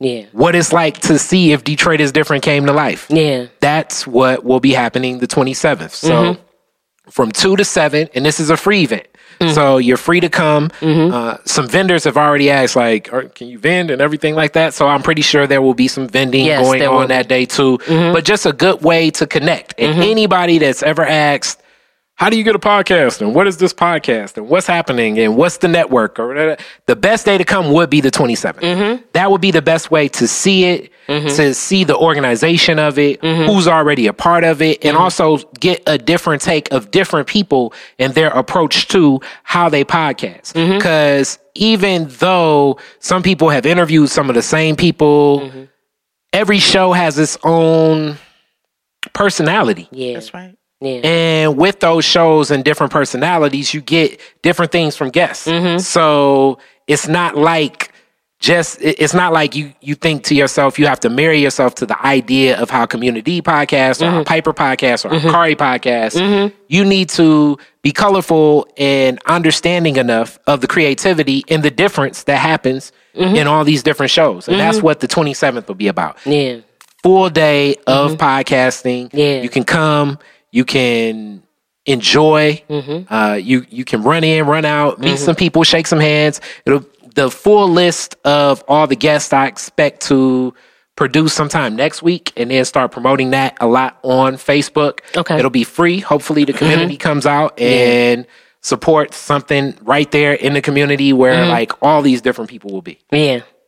Yeah. 0.01 0.27
what 0.33 0.55
it's 0.55 0.73
like 0.73 0.99
to 1.03 1.19
see 1.19 1.53
if 1.53 1.65
Detroit 1.65 2.01
is 2.01 2.13
different 2.13 2.45
came 2.45 2.67
to 2.67 2.73
life. 2.73 3.07
Yeah. 3.11 3.47
That's 3.61 4.07
what 4.07 4.45
will 4.45 4.61
be 4.61 4.73
happening 4.73 5.19
the 5.19 5.27
27th. 5.27 5.91
So 5.91 6.09
Mm-hmm. 6.35 7.11
from 7.11 7.33
2 7.33 7.57
to 7.57 7.65
7, 7.65 8.09
and 8.15 8.25
this 8.25 8.39
is 8.39 8.51
a 8.51 8.57
free 8.57 8.83
event. 8.83 9.09
Mm-hmm. 9.41 9.55
So 9.55 9.79
you're 9.79 9.97
free 9.97 10.21
to 10.21 10.29
come. 10.29 10.71
Uh, 10.83 11.39
some 11.45 11.67
vendors 11.69 12.05
have 12.05 12.17
already 12.17 12.51
asked, 12.51 12.75
like, 12.77 13.05
can 13.35 13.47
you 13.49 13.59
vend 13.59 13.91
and 13.91 14.01
everything 14.03 14.35
like 14.35 14.53
that? 14.55 14.75
So 14.75 14.87
I'm 14.89 15.03
pretty 15.03 15.23
sure 15.23 15.47
there 15.47 15.63
will 15.63 15.75
be 15.75 15.89
some 15.89 16.09
vending 16.09 16.45
Yes, 16.45 16.61
going 16.65 16.83
on. 16.83 16.89
Mm-hmm. 17.03 17.09
that 17.09 17.29
day 17.29 17.45
too. 17.47 17.79
But 17.87 18.25
just 18.25 18.47
a 18.47 18.53
good 18.53 18.83
way 18.83 19.11
to 19.13 19.27
connect. 19.27 19.75
And 19.79 20.01
anybody 20.03 20.59
that's 20.59 20.83
ever 20.83 21.05
asked, 21.05 21.63
how 22.19 22.29
do 22.29 22.37
you 22.37 22.43
get 22.43 22.57
a 22.57 22.59
podcast 22.59 23.21
and 23.21 23.33
what 23.33 23.47
is 23.47 23.59
this 23.59 23.73
podcast 23.73 24.37
and 24.37 24.49
what's 24.49 24.67
happening 24.67 25.19
and 25.21 25.37
what's 25.37 25.59
the 25.59 25.69
network 25.69 26.19
or 26.19 26.27
whatever, 26.27 26.57
the 26.87 26.97
best 26.97 27.25
day 27.25 27.39
to 27.39 27.45
come 27.45 27.73
would 27.73 27.89
be 27.91 28.01
the 28.01 28.11
27th. 28.11 28.55
Mm-hmm. 28.61 29.03
That 29.13 29.31
would 29.31 29.41
be 29.41 29.53
the 29.53 29.63
best 29.63 29.93
way 29.93 30.09
to 30.09 30.27
see 30.27 30.65
it, 30.65 30.91
to 31.07 31.55
see 31.55 31.85
the 31.85 31.97
organization 31.97 32.81
of 32.81 32.99
it, 32.99 33.21
Mm-hmm. 33.23 33.45
who's 33.53 33.69
already 33.69 34.09
a 34.09 34.13
part 34.13 34.43
of 34.43 34.61
it, 34.61 34.85
and 34.85 34.97
also 34.97 35.39
get 35.61 35.81
a 35.87 35.97
different 35.97 36.43
take 36.43 36.73
of 36.73 36.91
different 36.91 37.29
people 37.29 37.73
and 38.01 38.13
their 38.15 38.31
approach 38.31 38.89
to 38.89 39.21
how 39.45 39.69
they 39.69 39.85
podcast. 39.85 40.55
Mm-hmm. 40.55 40.79
Because 40.79 41.39
even 41.55 42.09
though 42.19 42.79
some 42.99 43.23
people 43.23 43.49
have 43.51 43.65
interviewed 43.65 44.11
some 44.11 44.29
of 44.29 44.35
the 44.35 44.43
same 44.43 44.75
people, 44.75 45.41
Mm-hmm. 45.41 45.65
every 46.33 46.59
show 46.59 46.93
has 46.93 47.17
its 47.17 47.39
own 47.45 48.17
personality. 49.13 49.87
Yeah. 49.93 50.15
That's 50.15 50.35
right. 50.35 50.58
Yeah. 50.81 51.01
And 51.03 51.57
with 51.57 51.81
those 51.81 52.05
shows 52.05 52.51
and 52.51 52.65
different 52.65 52.93
personalities, 52.93 53.75
you 53.75 53.81
get 53.81 54.21
different 54.43 54.71
things 54.73 54.97
from 54.97 55.11
guests. 55.11 55.47
Mm-hmm. 55.47 55.79
So 55.79 56.59
it's 56.87 57.09
not 57.09 57.37
like 57.37 57.93
just 58.41 58.79
it's 58.81 59.15
not 59.15 59.33
like 59.33 59.57
you 59.57 59.73
you 59.81 59.97
think 59.97 60.23
to 60.23 60.33
yourself 60.37 60.79
you 60.79 60.87
have 60.87 61.01
to 61.01 61.11
marry 61.11 61.41
yourself 61.41 61.75
to 61.75 61.85
the 61.87 62.01
idea 62.07 62.57
of 62.61 62.71
how 62.71 62.87
community 62.87 63.43
podcast 63.43 64.01
or 64.01 64.13
Mm-hmm. 64.13 64.23
Piper 64.23 64.53
podcast 64.53 65.05
or 65.05 65.19
how 65.19 65.33
Khary 65.33 65.57
podcast. 65.57 66.53
You 66.69 66.85
need 66.85 67.09
to 67.11 67.59
be 67.83 67.91
colorful 67.91 68.69
and 68.77 69.19
understanding 69.27 69.97
enough 69.97 70.39
of 70.47 70.61
the 70.61 70.69
creativity 70.69 71.43
and 71.49 71.65
the 71.65 71.71
difference 71.73 72.23
that 72.25 72.37
happens 72.39 72.93
Mm-hmm. 73.17 73.35
in 73.35 73.47
all 73.49 73.65
these 73.65 73.83
different 73.83 74.13
shows. 74.13 74.47
And 74.47 74.61
that's 74.61 74.81
what 74.81 75.01
the 75.01 75.09
27th 75.09 75.67
will 75.67 75.75
be 75.75 75.89
about 75.89 76.19
Yeah. 76.25 76.59
full 77.03 77.29
day 77.31 77.75
of 77.89 78.13
podcasting. 78.13 79.11
Yeah. 79.13 79.43
You 79.43 79.49
can 79.49 79.65
come, 79.65 80.21
you 80.51 80.65
can 80.65 81.43
enjoy. 81.87 82.63
Mm-hmm. 82.69 83.13
Uh, 83.13 83.35
you 83.35 83.67
you 83.71 83.85
can 83.85 84.03
run 84.03 84.25
in, 84.25 84.47
run 84.47 84.65
out, 84.65 84.99
meet 84.99 85.19
some 85.19 85.35
people, 85.35 85.65
shake 85.65 85.87
some 85.87 86.01
hands. 86.01 86.41
It'll 86.67 86.85
the 87.15 87.31
full 87.31 87.69
list 87.69 88.17
of 88.25 88.63
all 88.69 88.87
the 88.87 88.97
guests 88.97 89.33
I 89.33 89.47
expect 89.47 90.03
to 90.03 90.55
produce 90.95 91.33
sometime 91.33 91.77
next 91.77 92.03
week 92.03 92.33
and 92.37 92.51
then 92.51 92.65
start 92.65 92.93
promoting 92.93 93.31
that 93.31 93.57
a 93.61 93.67
lot 93.67 93.99
on 94.03 94.35
Facebook. 94.35 95.01
Okay. 95.17 95.37
It'll 95.39 95.51
be 95.51 95.65
free. 95.65 96.01
Hopefully 96.01 96.45
the 96.45 96.53
community 96.53 96.97
comes 96.97 97.27
out 97.27 97.59
and 97.59 98.27
supports 98.61 99.17
something 99.17 99.77
right 99.83 100.11
there 100.11 100.33
in 100.33 100.55
the 100.55 100.61
community 100.61 101.13
where 101.13 101.47
like 101.47 101.73
all 101.83 102.03
these 102.03 102.21
different 102.21 102.51
people 102.51 102.71
will 102.73 102.83
be. 102.83 102.99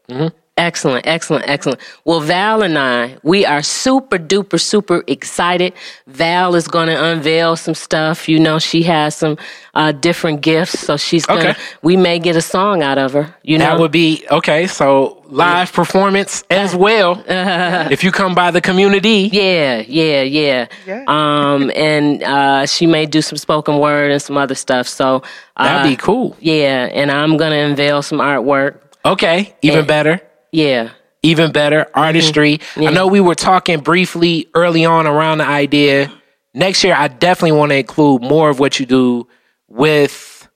Yeah. 0.09 0.31
Excellent, 0.61 1.07
excellent, 1.07 1.49
excellent. 1.49 1.81
Well, 2.05 2.21
Val 2.21 2.61
and 2.63 2.77
I, 2.77 3.17
we 3.23 3.47
are 3.47 3.63
super 3.63 4.19
duper, 4.19 4.61
super 4.61 5.03
excited. 5.07 5.73
Val 6.07 6.55
is 6.55 6.69
going 6.69 6.89
to 6.89 7.03
unveil 7.03 7.57
some 7.57 7.75
stuff. 7.75 8.29
You 8.29 8.39
know, 8.39 8.59
she 8.59 8.83
has 8.83 9.15
some 9.17 9.39
uh, 9.73 9.93
different 9.93 10.43
gifts, 10.43 10.79
so 10.81 10.99
she's 10.99 11.25
going 11.25 11.41
to, 11.45 11.51
Okay. 11.53 11.61
we 11.81 11.97
may 11.97 12.19
get 12.19 12.37
a 12.37 12.43
song 12.43 12.83
out 12.83 12.99
of 12.99 13.15
her. 13.15 13.35
You 13.43 13.57
know, 13.57 13.65
That 13.65 13.79
would 13.81 13.91
be 13.91 14.27
okay. 14.31 14.67
So 14.67 15.23
live 15.29 15.73
performance 15.73 16.45
as 16.51 16.77
well. 16.77 17.25
if 17.91 18.05
you 18.05 18.13
come 18.13 18.35
by 18.35 18.51
the 18.51 18.61
community, 18.61 19.31
Yeah, 19.33 19.83
yeah, 19.89 20.21
yeah. 20.21 20.67
Yeah. 20.87 21.05
Um, 21.09 21.71
and 21.75 22.23
uh, 22.23 22.67
she 22.67 22.87
may 22.87 23.07
do 23.07 23.23
some 23.23 23.39
spoken 23.39 23.79
word 23.79 24.11
and 24.13 24.21
some 24.21 24.37
other 24.37 24.55
stuff. 24.55 24.87
So 24.89 25.23
uh, 25.57 25.65
that'd 25.65 25.91
be 25.91 25.97
cool. 25.97 26.37
Yeah, 26.39 26.91
and 26.93 27.11
I'm 27.11 27.39
gonna 27.39 27.57
unveil 27.71 28.03
some 28.03 28.19
artwork. 28.19 28.77
Okay, 29.07 29.55
even 29.63 29.85
Eh. 29.85 29.87
better. 29.97 30.21
Yeah, 30.53 30.91
even 31.23 31.53
better 31.53 31.87
artistry. 31.95 32.59
Mm-hmm. 32.59 32.89
I 32.89 32.91
know 32.91 33.07
we 33.07 33.21
were 33.21 33.35
talking 33.35 33.81
briefly 33.81 34.49
early 34.55 34.85
on 34.85 35.07
around 35.07 35.39
the 35.39 35.47
idea. 35.47 36.13
Next 36.55 36.83
year, 36.83 36.95
I 36.95 37.09
definitely 37.09 37.53
want 37.59 37.71
to 37.71 37.77
include 37.77 38.23
more 38.23 38.51
of 38.51 38.59
what 38.59 38.81
you 38.81 38.87
do 38.87 39.29
with, 39.69 40.49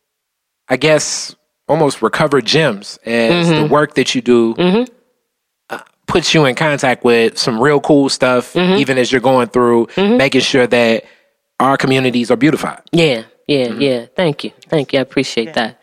I 0.69 0.77
guess, 0.77 1.37
almost 1.69 2.03
recovered 2.03 2.45
gems 2.45 2.99
as 3.07 3.47
Mm-hmm. 3.49 3.63
the 3.63 3.69
work 3.73 3.95
that 3.95 4.15
you 4.15 4.21
do. 4.21 4.55
uh, 5.71 5.79
Puts 6.07 6.35
you 6.35 6.45
in 6.47 6.55
contact 6.55 7.05
with 7.05 7.39
some 7.39 7.61
real 7.61 7.81
cool 7.81 8.09
stuff, 8.09 8.53
Mm-hmm. 8.55 8.79
even 8.79 8.99
as 8.99 9.13
you're 9.13 9.21
going 9.21 9.49
through, 9.49 9.89
making 9.97 10.41
sure 10.41 10.67
that 10.67 11.05
our 11.61 11.77
communities 11.77 12.31
are 12.31 12.37
beautified. 12.37 12.83
yeah, 12.93 13.23
yeah, 13.47 13.69
Mm-hmm. 13.69 13.81
yeah. 13.81 14.07
Thank 14.17 14.43
you, 14.45 14.51
thank 14.69 14.93
you. 14.93 14.99
I 14.99 15.03
appreciate 15.03 15.55
that. 15.55 15.81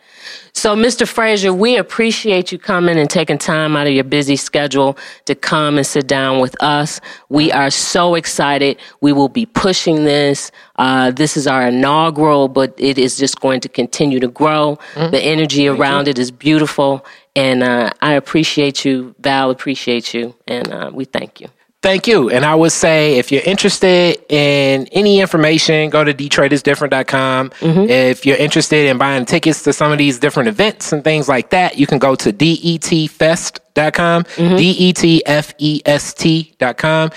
So, 0.54 0.76
Mr. 0.76 1.08
Frazier, 1.08 1.52
we 1.52 1.76
appreciate 1.76 2.52
you 2.52 2.58
coming 2.58 2.98
and 2.98 3.08
taking 3.08 3.38
time 3.38 3.74
out 3.74 3.86
of 3.86 3.94
your 3.94 4.04
busy 4.04 4.36
schedule 4.36 4.98
to 5.24 5.34
come 5.34 5.76
and 5.78 5.86
sit 5.86 6.06
down 6.06 6.40
with 6.40 6.54
us. 6.62 7.00
We 7.30 7.50
are 7.50 7.70
so 7.70 8.14
excited. 8.14 8.78
We 9.00 9.12
will 9.12 9.30
be 9.30 9.46
pushing 9.46 10.04
this. 10.04 10.52
Uh, 10.76 11.10
this 11.10 11.36
is 11.36 11.46
our 11.46 11.68
inaugural, 11.68 12.48
but 12.48 12.74
it 12.78 12.98
is 12.98 13.16
just 13.16 13.40
going 13.40 13.60
to 13.60 13.68
continue 13.68 14.20
to 14.20 14.28
grow. 14.28 14.78
The 15.10 15.20
energy 15.22 15.66
around 15.68 16.06
it 16.06 16.18
is 16.18 16.30
beautiful. 16.30 17.04
And 17.34 17.62
uh, 17.62 17.90
I 18.02 18.12
appreciate 18.12 18.84
you. 18.84 19.14
Val 19.20 19.50
appreciate 19.50 20.12
you. 20.12 20.34
And 20.46 20.70
uh, 20.70 20.90
we 20.92 21.06
thank 21.06 21.40
you. 21.40 21.48
Thank 21.82 22.06
you. 22.06 22.30
And 22.30 22.44
I 22.44 22.54
would 22.54 22.70
say 22.70 23.18
if 23.18 23.32
you're 23.32 23.42
interested 23.42 24.16
in 24.28 24.86
any 24.92 25.20
information, 25.20 25.90
go 25.90 26.04
to 26.04 26.14
DetroitisDifferent.com. 26.14 27.50
Mm-hmm. 27.50 27.90
If 27.90 28.24
you're 28.24 28.36
interested 28.36 28.86
in 28.86 28.98
buying 28.98 29.24
tickets 29.24 29.64
to 29.64 29.72
some 29.72 29.90
of 29.90 29.98
these 29.98 30.20
different 30.20 30.48
events 30.48 30.92
and 30.92 31.02
things 31.02 31.28
like 31.28 31.50
that, 31.50 31.78
you 31.78 31.88
can 31.88 31.98
go 31.98 32.14
to 32.14 32.28
E 32.30 32.78
DETFest.com, 32.78 34.24
mm-hmm. 34.24 34.56
D-E-T-F-E-S-T.com, 34.56 35.90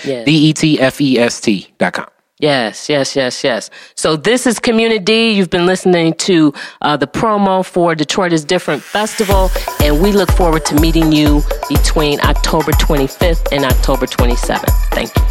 Yeah. 0.04 0.24
D-E-T-F-E-S-T.com. 0.24 2.06
Yes, 2.38 2.90
yes, 2.90 3.16
yes, 3.16 3.42
yes. 3.42 3.70
So 3.94 4.14
this 4.14 4.46
is 4.46 4.58
Community. 4.58 5.30
You've 5.30 5.48
been 5.48 5.64
listening 5.64 6.12
to 6.14 6.52
uh, 6.82 6.98
the 6.98 7.06
promo 7.06 7.64
for 7.64 7.94
Detroit 7.94 8.34
is 8.34 8.44
Different 8.44 8.82
Festival, 8.82 9.50
and 9.82 10.02
we 10.02 10.12
look 10.12 10.30
forward 10.32 10.66
to 10.66 10.74
meeting 10.74 11.12
you 11.12 11.42
between 11.70 12.20
October 12.20 12.72
25th 12.72 13.52
and 13.52 13.64
October 13.64 14.04
27th. 14.04 14.68
Thank 14.92 15.16
you. 15.16 15.22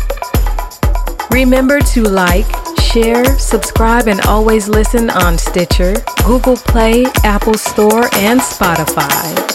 Remember 1.29 1.79
to 1.79 2.01
like, 2.01 2.47
share, 2.81 3.37
subscribe, 3.37 4.07
and 4.07 4.19
always 4.21 4.67
listen 4.67 5.11
on 5.11 5.37
Stitcher, 5.37 5.93
Google 6.25 6.57
Play, 6.57 7.05
Apple 7.23 7.53
Store, 7.53 8.05
and 8.15 8.39
Spotify. 8.39 9.53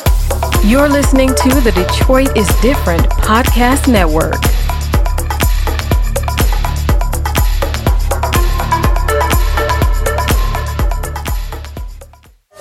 You're 0.64 0.88
listening 0.88 1.30
to 1.30 1.60
the 1.62 1.72
Detroit 1.72 2.36
is 2.36 2.46
Different 2.60 3.02
Podcast 3.10 3.90
Network. 3.90 4.40